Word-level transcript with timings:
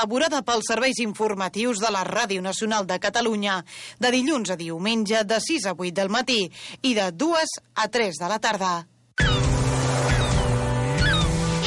elaborada 0.00 0.40
pels 0.40 0.64
serveis 0.64 0.96
informatius 1.04 1.76
de 1.76 1.90
la 1.92 2.00
Ràdio 2.08 2.40
Nacional 2.40 2.86
de 2.88 2.96
Catalunya, 2.98 3.58
de 4.00 4.08
dilluns 4.14 4.48
a 4.48 4.56
diumenge 4.56 5.24
de 5.28 5.36
6 5.44 5.66
a 5.68 5.74
8 5.76 5.92
del 5.92 6.08
matí 6.08 6.48
i 6.80 6.94
de 6.96 7.10
2 7.12 7.52
a 7.74 7.88
3 7.92 8.16
de 8.22 8.30
la 8.32 8.38
tarda. 8.40 8.86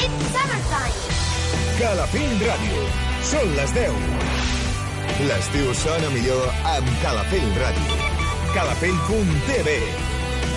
It's 0.02 0.26
summertime. 0.34 0.98
Calafell 1.78 2.42
Ràdio. 2.42 2.82
Són 3.30 3.54
les 3.54 3.78
10. 3.78 4.02
L'estiu 5.30 5.70
sona 5.78 6.10
millor 6.10 6.50
amb 6.74 6.92
Calafell 7.06 7.50
Ràdio. 7.62 8.02
Calafell.tv 8.58 9.78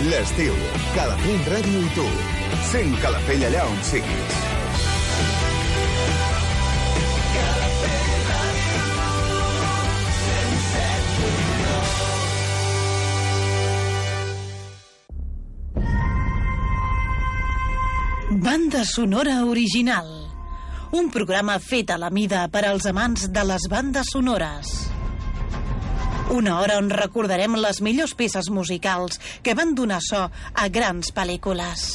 L'estiu, 0.10 0.54
Calafell 0.98 1.50
Ràdio 1.54 1.86
i 1.86 1.96
tu. 1.96 2.12
Sent 2.74 2.98
Calafell 3.06 3.52
allà 3.52 3.70
on 3.70 3.84
siguis. 3.86 4.57
Banda 18.40 18.86
sonora 18.86 19.46
original. 19.46 20.06
Un 20.94 21.08
programa 21.10 21.56
fet 21.58 21.90
a 21.90 21.96
la 21.98 22.12
mida 22.14 22.44
per 22.54 22.68
als 22.70 22.86
amants 22.86 23.24
de 23.34 23.44
les 23.50 23.66
bandes 23.66 24.12
sonores. 24.14 24.70
Una 26.36 26.60
hora 26.62 26.78
on 26.78 26.92
recordarem 26.94 27.58
les 27.58 27.82
millors 27.82 28.14
peces 28.14 28.52
musicals 28.54 29.18
que 29.42 29.58
van 29.58 29.74
donar 29.74 30.04
so 30.06 30.28
a 30.54 30.70
grans 30.70 31.10
pel·lícules. 31.18 31.90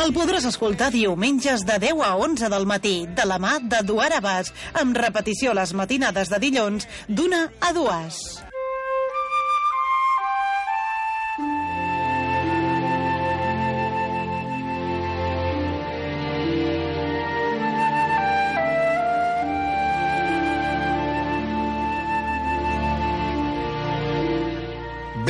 El 0.00 0.16
podràs 0.16 0.48
escoltar 0.48 0.88
diumenges 0.96 1.68
de 1.68 1.76
10 1.84 2.00
a 2.00 2.14
11 2.16 2.48
del 2.48 2.64
matí, 2.64 3.04
de 3.12 3.28
la 3.28 3.36
mà 3.36 3.58
de 3.60 3.84
Duar 3.84 4.14
amb 4.24 4.96
repetició 4.96 5.52
les 5.52 5.76
matinades 5.76 6.32
de 6.32 6.40
dilluns 6.40 6.88
d'una 7.08 7.50
a 7.60 7.74
dues. 7.76 8.40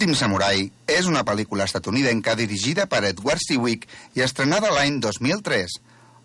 L'últim 0.00 0.16
samurai 0.16 0.62
és 0.88 1.04
una 1.04 1.20
pel·lícula 1.28 1.66
estatunidenca 1.68 2.32
dirigida 2.32 2.86
per 2.88 3.02
Edward 3.04 3.42
Seawick 3.44 3.82
i 4.16 4.22
estrenada 4.24 4.70
l'any 4.72 4.94
2003. 5.04 5.74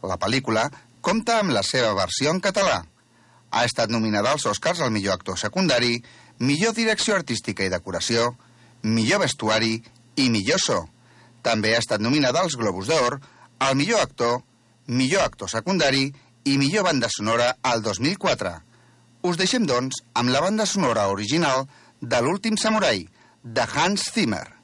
La 0.08 0.16
pel·lícula 0.16 0.62
compta 1.04 1.42
amb 1.42 1.52
la 1.52 1.60
seva 1.60 1.90
versió 1.98 2.32
en 2.32 2.38
català. 2.46 2.78
Ha 3.52 3.64
estat 3.68 3.92
nominada 3.92 4.32
als 4.32 4.46
Oscars 4.48 4.80
al 4.80 4.94
millor 4.96 5.18
actor 5.18 5.36
secundari, 5.36 5.98
millor 6.40 6.72
direcció 6.78 7.18
artística 7.18 7.66
i 7.66 7.74
decoració, 7.74 8.30
millor 8.84 9.26
vestuari 9.26 9.74
i 10.24 10.30
millor 10.32 10.64
so. 10.64 10.78
També 11.44 11.74
ha 11.76 11.82
estat 11.84 12.00
nominada 12.00 12.46
als 12.46 12.56
Globus 12.56 12.88
d'Or, 12.88 13.20
al 13.60 13.76
millor 13.76 14.06
actor, 14.06 14.40
millor 14.88 15.26
actor 15.26 15.52
secundari 15.52 16.06
i 16.46 16.56
millor 16.64 16.88
banda 16.88 17.12
sonora 17.12 17.58
al 17.62 17.84
2004. 17.84 18.56
Us 19.28 19.36
deixem, 19.36 19.68
doncs, 19.68 20.00
amb 20.14 20.32
la 20.32 20.46
banda 20.48 20.64
sonora 20.64 21.10
original 21.12 21.68
de 22.00 22.24
l'últim 22.24 22.56
samurai, 22.56 23.04
de 23.46 23.62
Hans 23.62 24.12
Zimmer. 24.12 24.55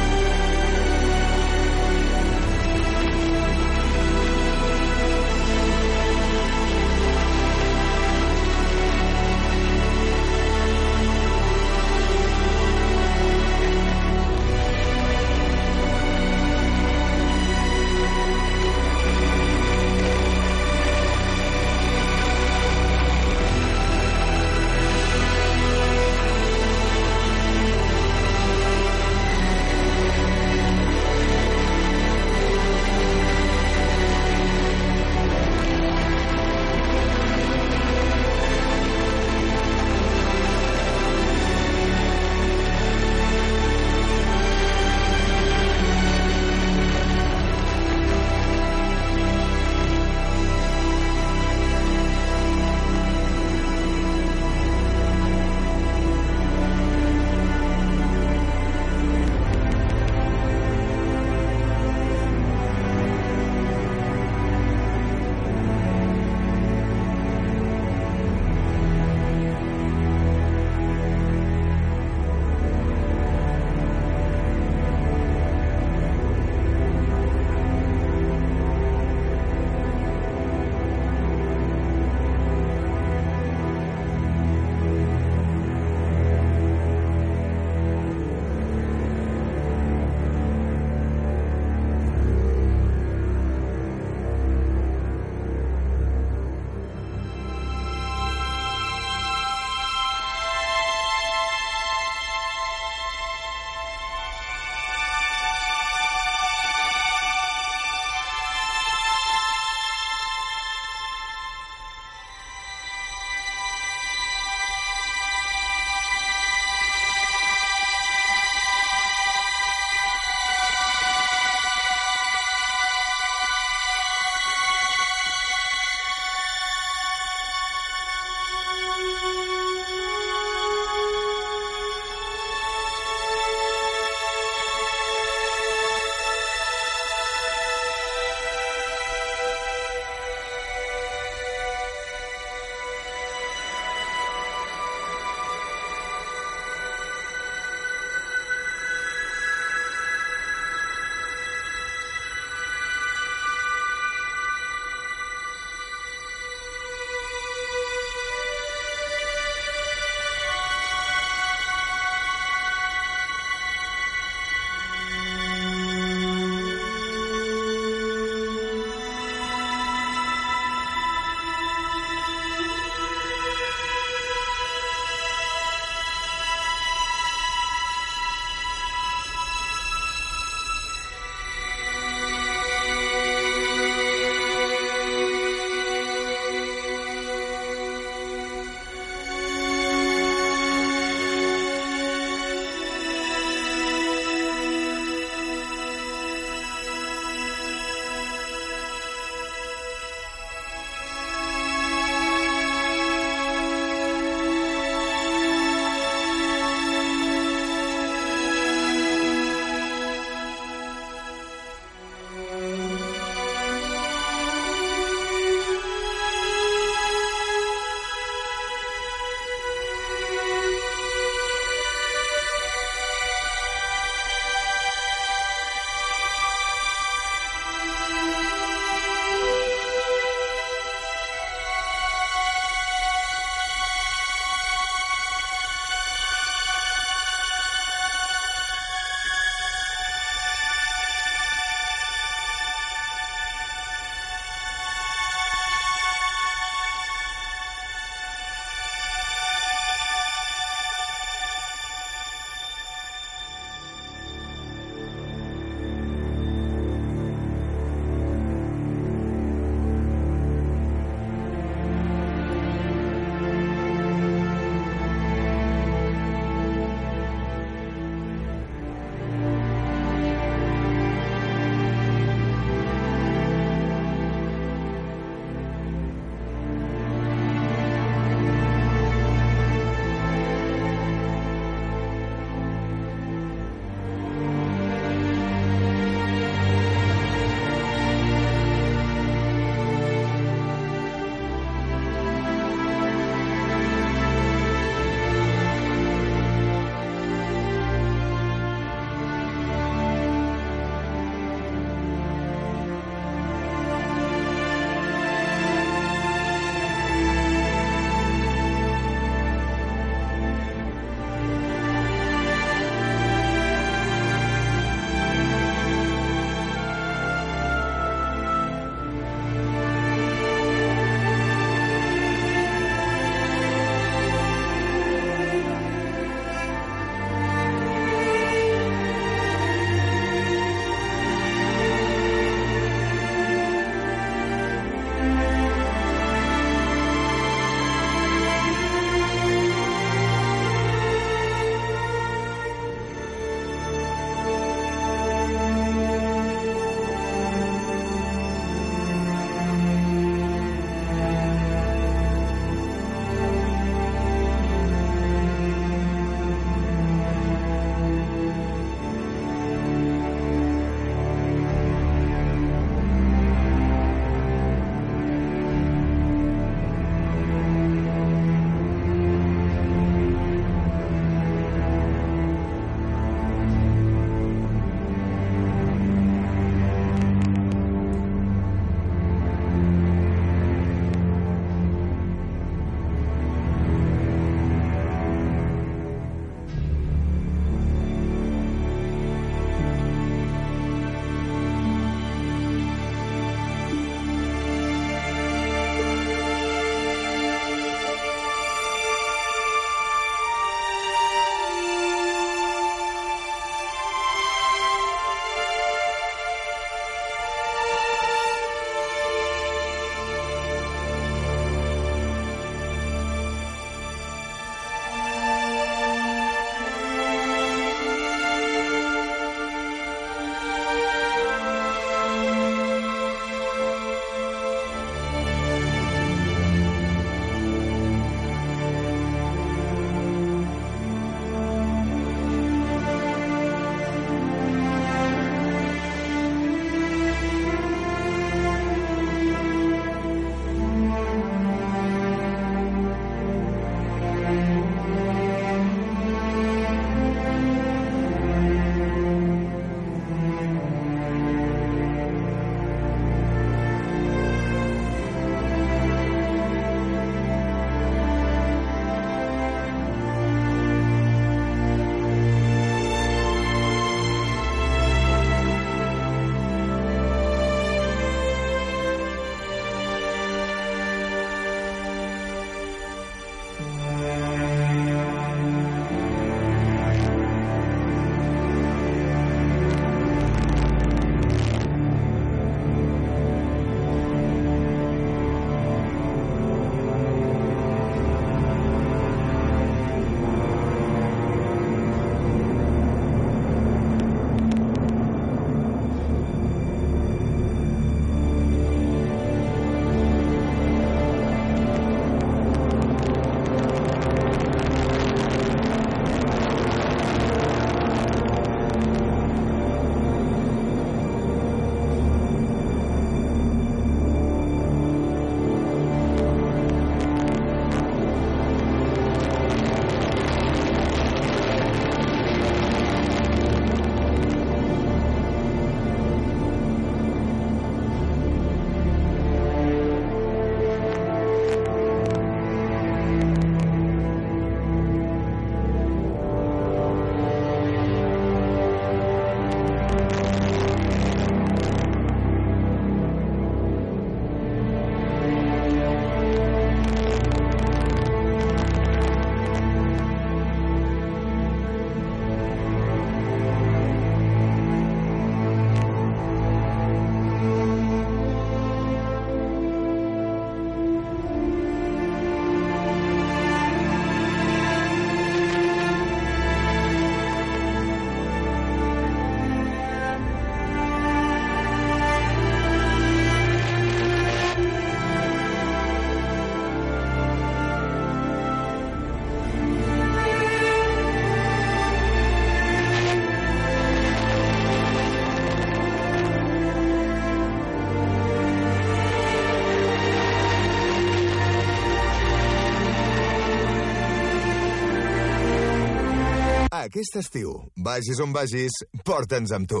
Aquest 597.06 597.36
estiu, 597.38 597.72
vagis 598.02 598.40
on 598.42 598.50
vagis, 598.50 598.94
porta'ns 599.22 599.70
amb 599.76 599.86
tu. 599.86 600.00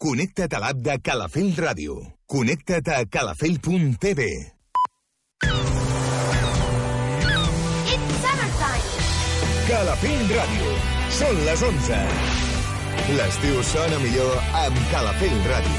Connecta't 0.00 0.54
a 0.56 0.60
l'app 0.62 0.78
de 0.80 0.94
Calafell 1.04 1.50
Ràdio. 1.60 1.96
Connecta't 2.32 2.88
a 2.94 3.02
calafell.tv. 3.12 4.28
Calafell 9.68 10.24
Ràdio. 10.32 10.72
Són 11.18 11.44
les 11.44 11.60
11. 11.68 12.00
L'estiu 13.20 13.60
sona 13.74 14.00
millor 14.06 14.34
amb 14.64 14.80
Calafell 14.94 15.38
Ràdio. 15.52 15.76